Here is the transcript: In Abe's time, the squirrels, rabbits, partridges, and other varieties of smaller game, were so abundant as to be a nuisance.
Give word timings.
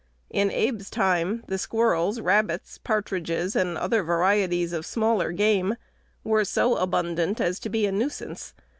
In 0.31 0.47
Abe's 0.49 0.89
time, 0.89 1.43
the 1.47 1.59
squirrels, 1.59 2.19
rabbits, 2.21 2.79
partridges, 2.79 3.55
and 3.55 3.77
other 3.77 4.01
varieties 4.01 4.73
of 4.73 4.83
smaller 4.83 5.31
game, 5.31 5.75
were 6.23 6.43
so 6.43 6.75
abundant 6.77 7.39
as 7.39 7.59
to 7.59 7.69
be 7.69 7.85
a 7.85 7.91
nuisance. 7.91 8.55